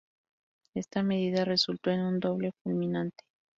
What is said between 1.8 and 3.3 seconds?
en un doble fulminante.